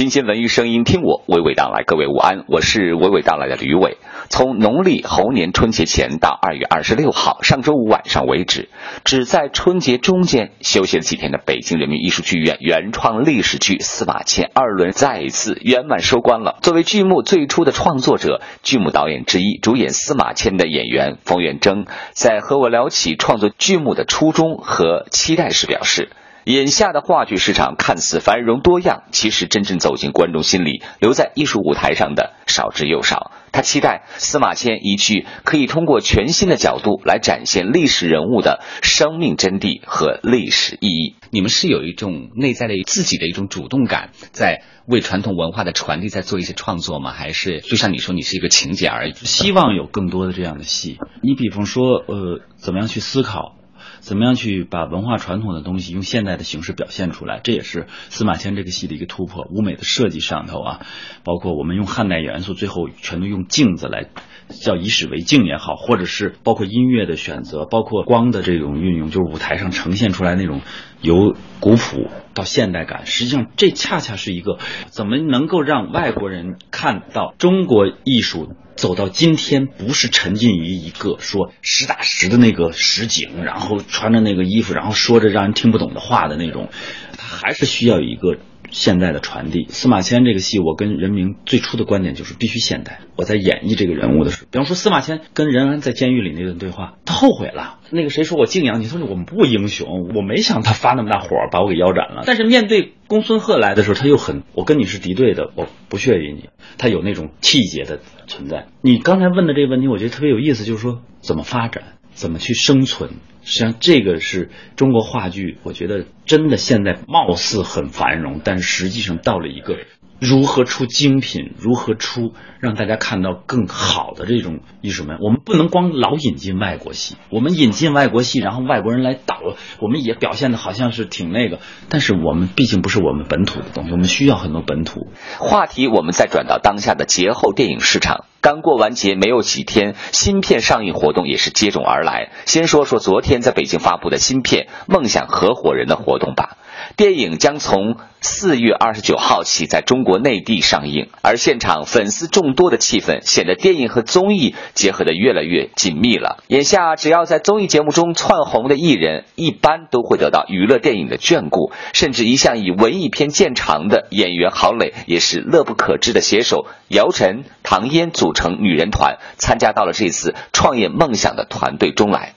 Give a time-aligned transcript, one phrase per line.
[0.00, 1.82] 新鲜文艺声音，听我娓娓道来。
[1.82, 3.98] 各位午安，我是娓娓道来的吕伟。
[4.30, 8.70] 从农历猴年春节前到二月二十六号上周五晚上为止，
[9.04, 16.56] 只在春节中间休息了几天的北京人民艺术剧院原创历史剧《司马迁》二轮再一次圆满收官了。
[16.62, 26.08] 作为剧目最初的创作者、剧目导演之一，主演《司马迁》的演员冯远征在和我聊起创作剧目的初衷和期待时表示。
[26.50, 33.30] 眼下的话剧市场看似繁荣多样，其实真正走进观众心里、留在艺术舞台上的少之又少。
[33.52, 41.16] 他期待司马迁一剧可以通过全新的角度来展现历史人物的生命真谛和历史意义。
[41.30, 47.12] 你们是有一种内在的自己的一种主动感，在为传统文化的传递在做一些创作吗？
[47.12, 49.12] 还是就像你说，你是一个情节而已？
[49.14, 50.98] 希望有更多的这样的戏。
[51.22, 53.56] 你比方说，呃，怎么样去思考？
[54.00, 57.40] 怎么样去把文化传统的东西用现代的形式表现出来？
[57.42, 59.46] 这也是司马迁这个戏的一个突破。
[59.50, 60.80] 舞美的设计上头啊，
[61.22, 64.08] 包括我们用汉代元素，最后全都用镜子来，
[64.48, 70.60] 叫以史为镜也好，或者是包括音乐的选择，包括光的这种运用，就是舞台上呈现出来那种
[71.00, 73.06] 由古朴到现代感。
[73.06, 78.54] 实际上，这恰恰是一个怎么能够让外国人看到中国艺术。
[78.76, 86.70] 走到今天，不是沉浸于一个说实打实的那个实景，然后穿着那个衣服，然后说着让人听不懂的话的那种，
[87.18, 88.38] 它还是需要一个。
[88.70, 93.00] 现代的传递，司马迁这个戏，我跟任明最初的观点就是必须现代。
[93.16, 97.78] 我在演绎这个人物的时候，比方说司马迁跟任安在监狱里那段对话，他后悔了。
[97.90, 102.22] 那个谁说我敬仰你，他说我们不英雄，我没想他发那么大火把我给腰斩了。
[102.24, 106.48] 但是面对公孙贺来的时候，他又很，我跟你是敌对的，我不屑于你。
[106.78, 108.68] 他有那种气节的存在。
[108.80, 111.82] 你刚才问的这个问题，我觉得特别有意思，就是说怎么发展，
[112.20, 113.12] 怎么去生存。
[113.42, 119.78] 实际上，这个是中国话剧，我觉得真的现在貌似很繁荣，但实际上到了一个。
[120.20, 121.54] 如何出精品？
[121.58, 125.16] 如何出让大家看到更好的这种艺术门？
[125.20, 129.36] 我们不能光老引进外国戏，我们引进外国戏，然后外国人来导，
[129.80, 135.88] 我们也表现的好像是挺那个，但是我们毕竟不是我们本土的东西，我们需要很多本土话题。
[135.88, 142.30] 我们再转到当下的节后电影市场，刚过完节没有几天，新片上映活动也是接踵而来。
[142.44, 146.58] 先说说昨天在北京发布的新片《梦想合伙人》的活动吧。
[146.96, 156.44] 电影将从四月二十九号起在中国内地上映，而现场粉丝众多的气氛，显得电影和综艺结合的越来越紧密了。
[156.48, 172.34] 眼下，只要在综艺节目中窜红的艺人，一般都会得到娱乐电影的眷顾，甚至一向以文艺片见长的演员郝蕾，也是乐不可支的携手姚晨、唐嫣组成女人团，参加到了这次创业梦想的团队中来。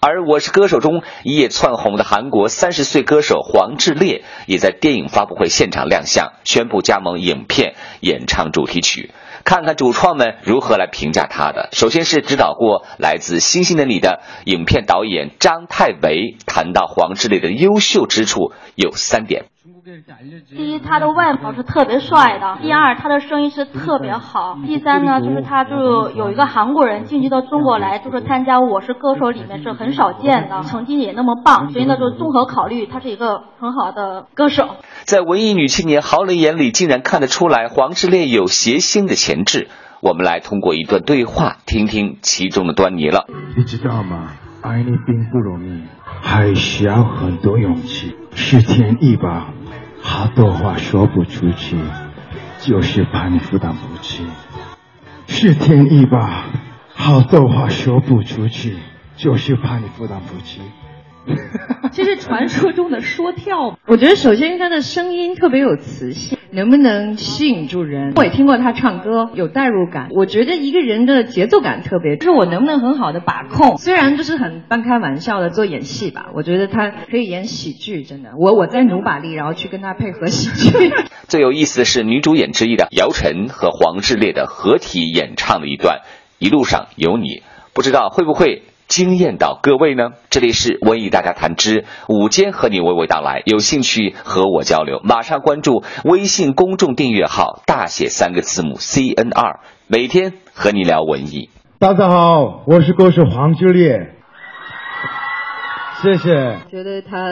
[0.00, 9.10] 而《我是歌手》中一夜窜红的韩国三十岁歌手黄致列，也在电影发布会现场亮相，宣布加盟影片演唱主题曲。
[9.44, 11.70] 看看主创们如何来评价他的。
[11.72, 19.46] 首先是指导过《来自星星的你》的影片导演张泰维，谈到黄致列的优秀之处有三点。
[20.48, 34.76] 第一，他的外貌是特别帅的；第二，他的声音是特别好；第三呢，就是他就有一个韩国人进军到中国来，就是参加《我是歌手》里面是很少见的，成绩也那么棒，所以呢，就综合考虑，他是一个很好的歌手。
[35.04, 39.68] 在文艺女青年郝蕾眼里，竟然看得出来黄致列有谐星的潜质。
[40.00, 43.26] 我们来通过一段对话，听听其中的端倪了。
[43.56, 44.32] 你知道吗？
[44.60, 45.84] 爱你并不容易，
[46.20, 49.52] 还需要很多勇气，是天意吧。
[50.18, 51.78] 好多话说不出去，
[52.58, 54.26] 就是怕你负担不起，
[55.28, 56.46] 是天意吧？
[56.92, 58.76] 好多话说不出去，
[59.14, 60.60] 就是怕你负担不起。
[61.92, 63.78] 这是传说中的说跳。
[63.86, 68.12] 我觉得首先他的声音特别有磁性，能不能吸引住人？
[68.16, 70.08] 我也听过他唱歌，有代入感。
[70.12, 73.76] 我觉得一个人的节奏感特别，就是我能不能很好的把控？
[73.76, 78.30] 虽然就是很半开玩笑的做演戏吧，我觉得他可以演喜剧，真的。
[78.38, 80.92] 我我在努把力，然后去跟他配合喜剧。
[81.28, 85.98] 最有意思的是女主演之一的姚晨和黄致列的合体演唱的一段
[86.38, 87.26] 《一路上有你》，
[87.74, 88.62] 不知道会不会。
[88.88, 90.12] 惊艳到各位呢！
[90.30, 93.42] 这里是文艺大家谈之午间，和你娓娓道来。
[93.44, 101.50] 有兴趣和我交流，马上关注微信公众订阅号，大写三个字母 C N R，每天和你聊文艺。
[101.78, 104.14] 大家好，我是歌手黄致列，
[106.02, 106.56] 谢谢。
[106.70, 107.28] 觉得他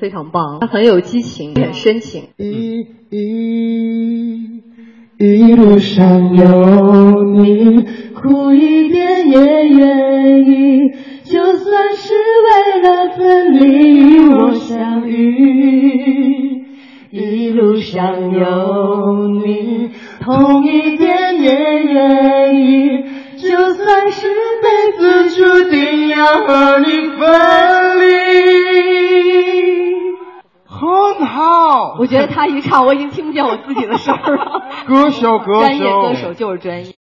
[0.00, 2.30] 非常棒，他很有激情，很深情。
[2.38, 4.62] 一一
[5.18, 7.43] 一路上有你。
[17.34, 19.90] 一路上有你，
[20.20, 21.52] 痛一点也
[21.82, 23.04] 愿意，
[23.36, 24.28] 就算是
[24.62, 28.04] 辈子注定要和你分离。
[30.64, 34.62] 很好，我觉得他一唱，我已经听不见我自己的声儿了。
[34.86, 36.94] 歌手，歌手，专业歌手就是专业。